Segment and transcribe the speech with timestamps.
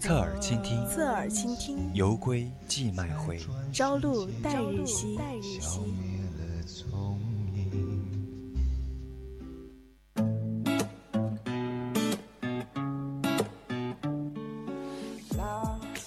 [0.00, 1.90] 侧耳倾听，侧耳倾听。
[1.92, 3.38] 犹归寄麦回，
[3.70, 5.18] 朝露待日晞。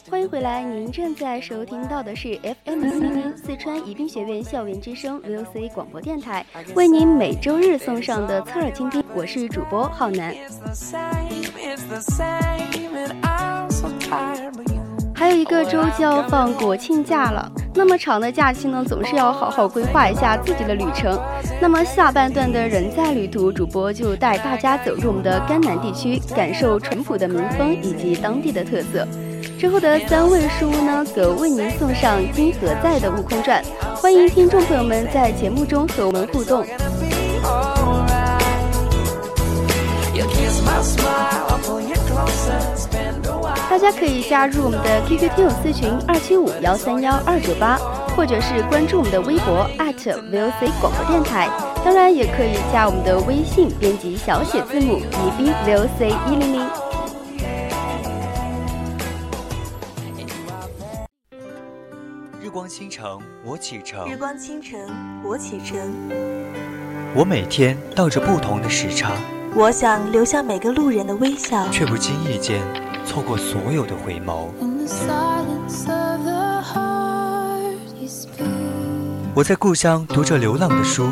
[0.10, 6.44] 欢迎回来，您正在收听到的是 FM 四零四川宜宾学院校园之声 VOC 广播电台，
[6.76, 10.36] 为您每周日送上的侧耳倾听，我是主播浩南。
[15.44, 21.20] 一个周就要放国庆假了，那么长的假期呢，总是要好好规划一下自己的旅程。
[21.62, 29.06] 那么下半段的人在旅途，主播就带大家走入我们的甘南地区，感受淳朴的民风以及当地的特色。
[29.60, 33.62] 之后的三位书呢，则为您送上金何在的《悟空传》。
[33.98, 36.66] 欢迎听众朋友们在节目中和我们互动。
[43.84, 47.78] 家可以加入我们的 QQ 听友私群二七五幺三幺二九八，
[48.16, 51.50] 或者是关注我们的微博 @VOC 广播电台。
[51.84, 56.66] 当然，也可以加我们的微信，编辑小写字母宜宾 VOC 一零零。
[62.42, 64.10] 日光倾城，我启程。
[64.10, 64.80] 日光倾城，
[65.26, 65.78] 我启程。
[67.14, 69.12] 我每天倒着不同的时差。
[69.54, 72.62] 我想留下每个路人的微笑，却不经意间。
[73.06, 74.48] 错过所有的回眸。
[79.36, 81.08] 我在故乡读着流浪的书，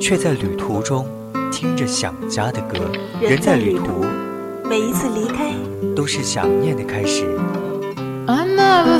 [0.00, 1.06] 却在旅途中
[1.50, 2.78] 听着想家的歌。
[3.20, 4.04] 人在旅途，
[4.68, 5.52] 每一次离开
[5.94, 7.26] 都是想念的开始。
[8.26, 8.98] 六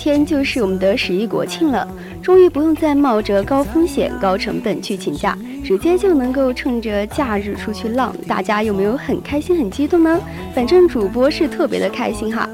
[0.00, 1.86] 天就是我们的十一国庆了，
[2.22, 8.16] 终于不用再冒着高风险、高成本去请假，直接就能够趁着假日出去浪。
[8.26, 10.18] 大家有没有很开心、很激动呢？
[10.54, 12.48] 反正主播是特别的开心哈。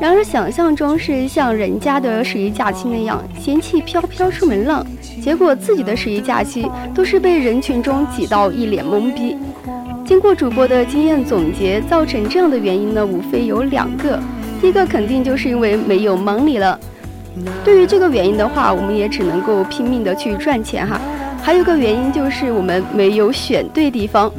[0.00, 4.86] 然而想象中是像人家的十一假期那样仙气飘飘出门浪，
[5.22, 9.36] 结果自己的十一假期都是被人群中挤到一脸懵逼。
[10.06, 14.18] 经过主播的经验总结，造成这样的原因呢，无非有两个。
[14.60, 16.78] 第一个肯定就是因为没有 money 了。
[17.64, 21.00] 对于这个原因的话，我们也只能够拼命的去赚钱哈。
[21.40, 24.30] 还有个原因就是我们没有选对地方。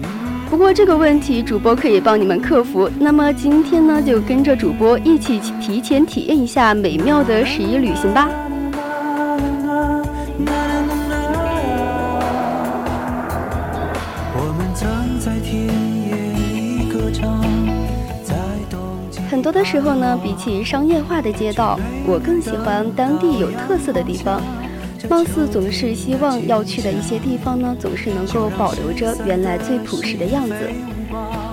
[0.49, 2.89] 不过这个问题主播可以帮你们克服。
[2.99, 8.29] 那么今天呢，就跟着主播一起提前体验一下美妙的十一旅行吧。
[19.49, 24.39] 多的时候呢，比起商业化的街道，我更喜欢当地有特色的地方。
[25.09, 30.53] 貌似总是希望要去的一些地方呢，总是能够保留着原来最朴实的样子。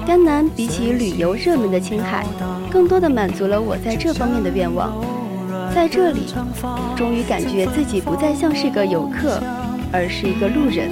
[0.06, 2.26] 甘南比起旅游热门的青海，
[2.70, 4.92] 更多的满足了我在这方面的愿望。
[5.74, 6.26] 在这里，
[6.94, 9.40] 终于感觉自己不再像是个游客，
[9.90, 10.90] 而是一个路人。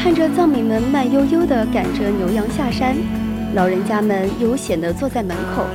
[0.00, 2.96] 看着藏民们慢悠悠地赶着牛羊下山，
[3.54, 5.66] 老人家们悠闲地坐在门口。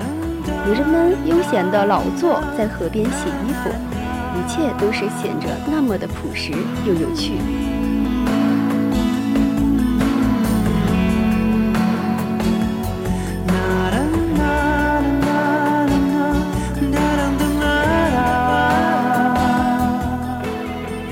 [0.45, 3.69] 女人们悠闲地劳作，在河边洗衣服，
[4.35, 6.51] 一切都是显着那么的朴实
[6.85, 7.33] 又有趣。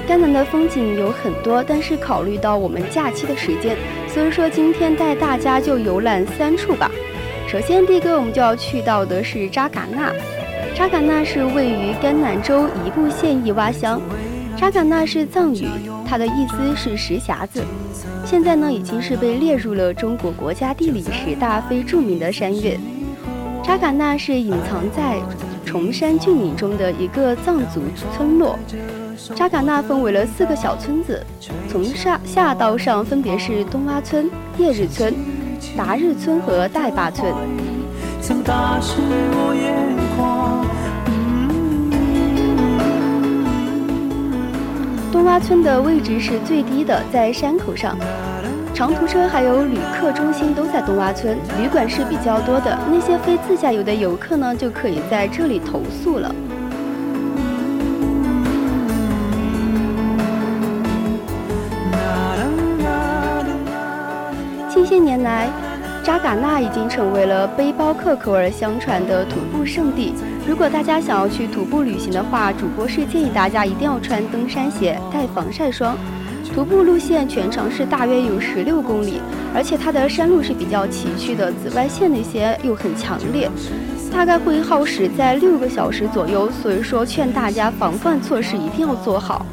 [0.07, 3.77] 甘南的风景有很多，但是考虑到我们假期的时间，
[4.09, 6.91] 所以说今天带大家就游览三处吧。
[7.51, 10.09] 首先，第一个我们就要去到的是扎尕那。
[10.73, 14.01] 扎尕那是位于甘南州宜布县伊洼乡。
[14.55, 15.67] 扎尕那是藏语，
[16.07, 17.61] 它的意思是石匣子。
[18.25, 22.79] 现在呢，已经是被列入了中国国家地理十大非著名的山岳。
[23.61, 25.17] 扎尕那是隐藏在
[25.65, 27.81] 崇山峻岭中的一个藏族
[28.15, 28.57] 村落。
[29.35, 31.21] 扎尕那分为了四个小村子，
[31.67, 35.13] 从下下到上分别是东洼村、叶日村。
[35.77, 37.33] 达日村和代坝村。
[45.11, 47.97] 东洼村的位置是最低的，在山口上。
[48.73, 52.77] 长途车还有旅客中心都在东洼村，旅馆是比较多的。
[52.89, 56.33] 那些非自驾游的游客呢，就可以在这里投宿了。
[66.03, 70.13] 扎尕那已经成为了背包客口耳相传的徒步圣地。
[70.47, 75.95] 如果大家想要去徒步旅行的话，主播是建议大家一定要穿登山鞋，带防晒霜。
[76.53, 79.21] 徒步路线全长是大约有十六公里，
[79.53, 83.49] 而且它的山路是比较崎岖的，紫外线那些又很强烈，
[84.11, 86.49] 大概会耗时在六个小时左右。
[86.49, 89.45] 所以说，劝大家防范措施一定要做好。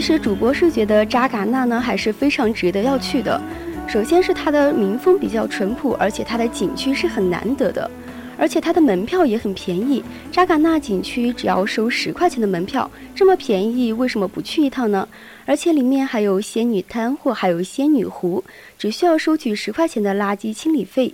[0.00, 3.38] 其实主播是觉得扎尕那呢还是非常值得要去的。
[3.86, 7.90] 首先是它的民风比较淳朴，而且它的景区是很难得的，
[8.38, 10.02] 而且它的门票也很便宜。
[10.32, 15.06] 扎尕那景区只要收十块钱的门票，这么便宜，为什么不去一趟呢？
[15.44, 18.42] 而且里面还有仙女滩或还有仙女湖，
[18.78, 21.12] 只需要收取十块钱的垃圾清理费。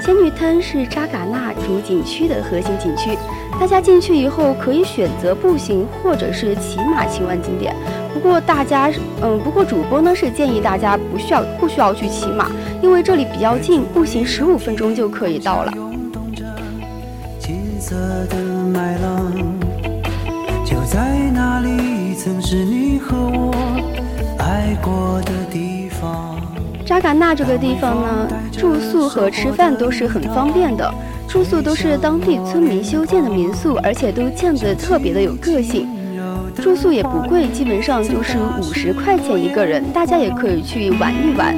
[0.00, 3.10] 仙女滩是扎尕那主景区的核心景区，
[3.60, 7.76] 大家进去以后可以选择步行或者是骑马去玩景点。
[8.12, 8.90] 不过大家，
[9.22, 12.50] 嗯，不过主播呢是建议大家不需要不需要去骑马，
[12.82, 15.72] 因为这里比较近，步行十五分钟就可以到了。
[20.64, 20.98] 就在
[21.34, 23.52] 那里，曾是你和我
[24.38, 26.40] 爱过的地方。
[26.86, 30.92] 扎尕那这个地方呢，住宿和吃饭都是很方便的，
[31.28, 35.88] 住宿都是当地村民修建的民宿，而且都建得特别的有个性。
[36.60, 41.54] 住宿也不贵，基本上就是五十块钱一个人，大家也可以去玩一玩。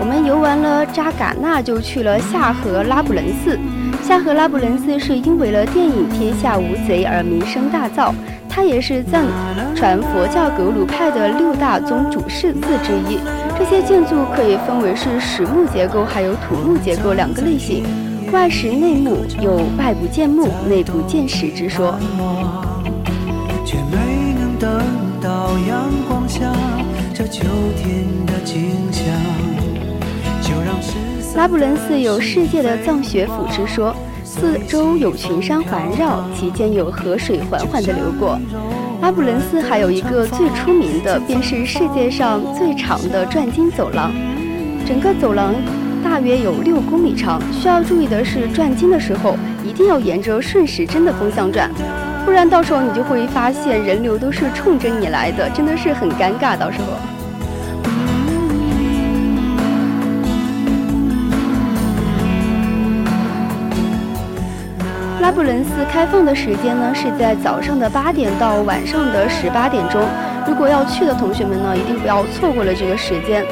[0.00, 3.58] 我们游完了扎尕那，就去了下河拉卜楞寺。
[4.02, 8.12] 下河拉卜楞寺是因为了电影《天下无贼》而名声大噪。
[8.58, 9.24] 它也是藏
[9.76, 13.20] 传佛教格鲁派的六大宗主寺之一。
[13.56, 17.84] 这些建筑可以分为是实木结构还有土木结构两个类型，
[18.32, 21.96] 外实内木，有外不见木、内不见石之说。
[31.36, 33.94] 拉卜楞寺有世界的藏学府之说。
[34.40, 38.38] 四周有群山环绕，其间有河水缓缓地流过。
[39.02, 44.12] 拉卜楞寺还有一个最出名的，便是世界上最长的转经走廊。
[44.86, 45.52] 整个走廊
[46.04, 47.42] 大约有六公里长。
[47.52, 51.68] 需要注意的是，转经的时候一定要沿着顺时针的方向转，
[52.24, 56.56] 不然到时候你就会发现人流都是冲着你来的，真的是很尴尬。
[56.56, 57.17] 到时候。
[65.28, 70.00] 拉卜伦寺开放的时间呢，是在早上的八点到晚上的十八点钟。
[70.46, 73.44] 如果要去的同学们呢，一定不要错过了这个时间。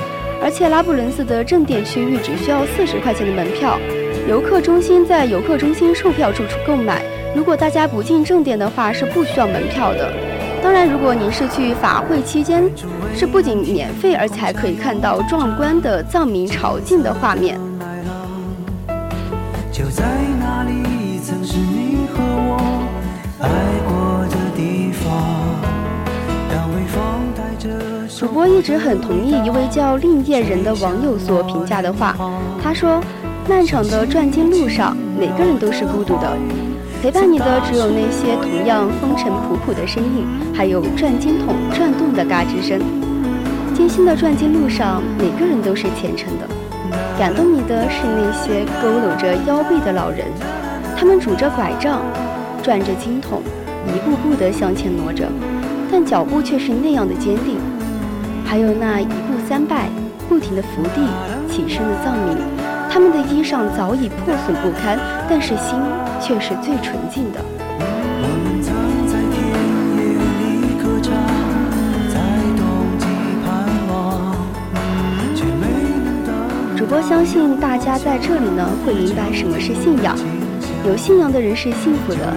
[0.43, 3.79] 而且拉卜伦寺的正殿区域只需要四十块钱的门票，
[4.27, 7.03] 游客中心在游客中心售票处购买。
[7.35, 10.11] 如果大家不进正殿的话，是不需要门票的。
[10.63, 12.65] 当然，如果您是去法会期间，
[13.15, 17.61] 是不仅免费，而且还可以看到壮观的藏民朝觐的画面。
[19.71, 20.05] 就在
[20.41, 20.97] 那里。
[21.27, 21.57] 曾是
[28.39, 32.15] 我一直很同意一位叫令叶人的网友所评价的话，
[32.63, 33.01] 他说
[33.49, 36.37] ：“漫长的转经路上，每个人都是孤独的，
[37.01, 42.79] 陪伴你的只有那些同样风尘仆仆的身影，还有转经筒转动的嘎吱声。
[43.75, 46.47] 艰辛的转经路上，每个人都是虔诚的，
[47.19, 50.27] 感动你的是那些佝偻着腰背的老人。”
[50.95, 52.03] 他们拄着拐杖，
[52.63, 53.41] 转着经筒，
[53.89, 55.27] 一步步地向前挪着，
[55.91, 57.57] 但脚步却是那样的坚定。
[58.47, 59.13] 还有那一步
[59.49, 59.91] 三拜，
[60.29, 61.07] 不停的伏地
[61.53, 62.39] 起身的藏民，
[62.89, 64.97] 他们的衣裳早已破损不堪，
[65.29, 65.79] 但是心
[66.23, 67.41] 却是最纯净的。
[76.77, 80.17] 主播相信大家在这里呢，会明白什么是信仰。
[80.87, 82.33] 有信仰的人是幸福的。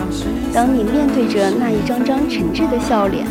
[0.52, 3.28] 当你面对着那一张张诚挚的笑脸，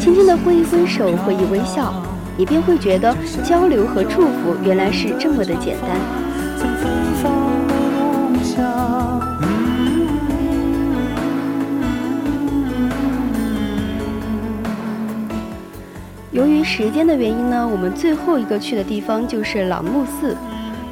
[0.00, 1.94] 轻轻的挥一挥手，挥一微笑，
[2.38, 5.98] 你便会觉得交流和祝福原来是这么的简单。
[16.30, 20.36] 由于时间的原因呢，我们最后一个去的地方就是朗木寺。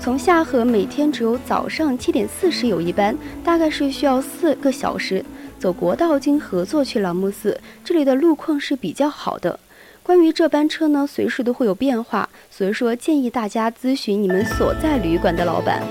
[0.00, 5.22] 从下河每天只有早上七点四十有一班，大概是需要四个小时。
[5.58, 9.58] 走国道经合作去朗木寺，这里的路况是比较好的。
[10.04, 15.82] 关于这班车呢，随时都会有变化，所以说建议大家咨询你们所在旅馆的老板。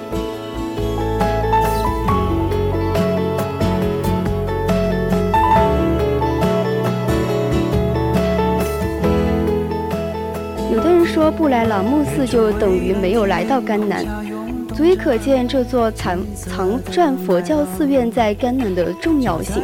[10.72, 14.06] 有的人说不来朗木寺就等于没有来到甘南，
[14.76, 19.64] 足以可见这座藏藏传佛教寺院在甘南的重要性。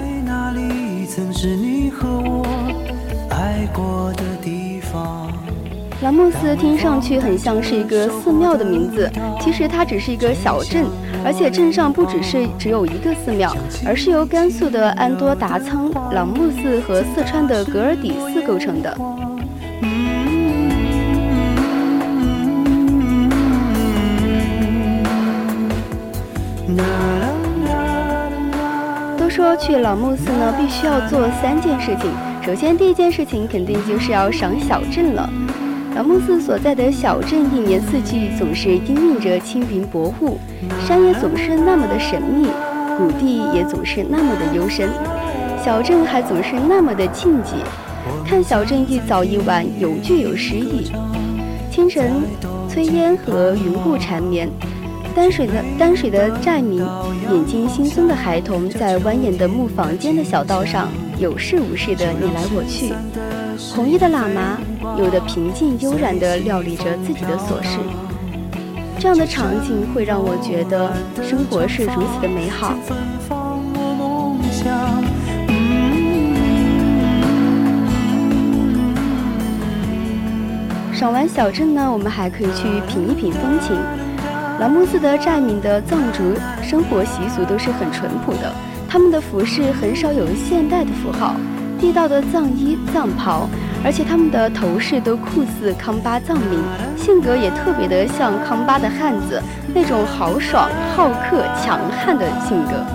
[6.01, 10.85] 朗木寺听上去很像是一个寺庙的名字，其实它只是一个小镇，
[11.25, 13.53] 而且镇上不只是只有一个寺庙，
[13.85, 18.97] 而是由甘肃的安多达仓朗木寺和四川的格尔底寺构成的。
[29.17, 32.09] 都说去朗木寺呢，必须要做三件事情。
[32.41, 35.29] 首先，第一件事情肯定就是要赏小镇了。
[35.99, 40.37] 老木寺所在的小镇，一年四季总是氤氲着青云薄雾，
[40.87, 42.47] 山也总是那么的神秘，
[42.97, 44.89] 谷地也总是那么的幽深，
[45.61, 47.55] 小镇还总是那么的静寂。
[48.25, 50.89] 看小镇一早一晚，有句有诗意。
[51.69, 52.23] 清晨，
[52.69, 54.49] 炊烟和云雾缠绵。
[55.13, 56.77] 淡水的淡水的寨民，
[57.29, 60.87] 眼睛惺忪的孩童，在蜿蜒的木房间的小道上，
[61.17, 62.93] 有事无事的你来我去。
[63.75, 64.57] 红衣的喇嘛，
[64.97, 67.79] 有的平静悠然地料理着自己的琐事。
[68.99, 70.91] 这样的场景会让我觉得
[71.23, 72.75] 生活是如此的美好。
[80.93, 83.73] 赏完小镇呢，我们还可以去品一品风情。
[84.59, 88.53] 朗木寺的寨民的藏族生活习俗都是很淳朴的，
[88.89, 91.35] 他们的服饰很少有现代的符号，
[91.79, 93.47] 地道的藏衣藏袍，
[93.83, 96.59] 而且他们的头饰都酷似康巴藏民，
[96.97, 99.41] 性格也特别的像康巴的汉子，
[99.73, 102.85] 那种豪爽、好客、强悍的性格。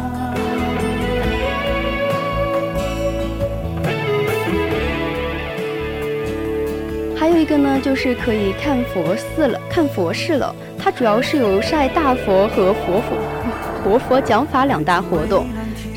[7.16, 10.54] 还有一个呢，就是可以看佛寺了，看佛事了。
[10.78, 13.16] 它主要是有晒大佛和活佛、
[13.82, 15.46] 活佛讲法两大活动。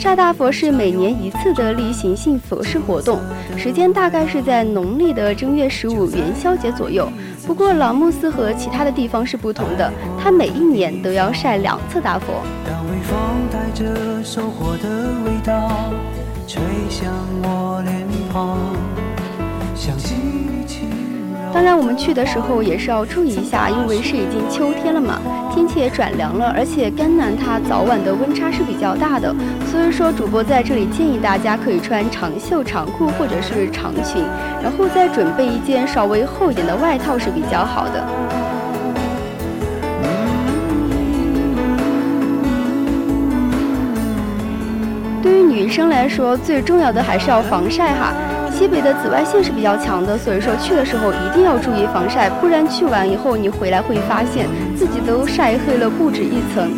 [0.07, 3.19] 晒大佛是每年一次的例行性佛事活动，
[3.57, 7.11] 时间大概是在农历的正月十五元宵节左右。
[7.45, 12.41] 不过朗木寺和其他的地方是不同的，它每一年都要晒两次大佛。
[12.65, 12.85] 当
[21.63, 25.19] 然，我们去的时候也是要注意一下，因为是已经秋天了嘛，
[25.53, 29.33] 天气也转凉了，而且甘南它早晚的温差是比较大的，
[29.71, 34.23] 所以说主播在这里建议大家可以穿长袖长裤或者是长裙，
[34.61, 38.03] 然后再准备一件稍微厚一点的外套是比较好的。
[45.23, 48.13] 对于女生来说，最重要的还是要防晒哈。
[48.57, 56.71] 西北的紫外线是比较强的，所以说去的时候一定要注意防晒，不然去完以后你回来会发现自己都晒黑了不止一层。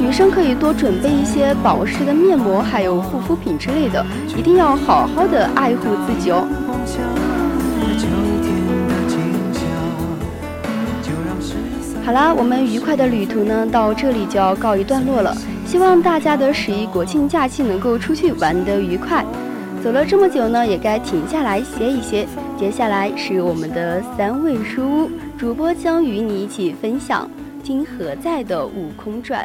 [0.00, 4.06] 女生可以多准备一些保湿的面膜，还有护肤品之类的，
[4.38, 6.46] 一定要好好的爱护自己哦。
[12.04, 15.36] 好啦，我们愉快的旅途呢到这里就要告一段落了，
[15.66, 19.24] 希望大家的十一国庆假期能够出去玩得愉快。
[19.84, 22.26] 走了这么久呢，也该停下来歇一歇。
[22.58, 27.30] 接下来是我们的三味书屋，主播将与你一起分享
[27.62, 29.44] 金何在的《悟空传》。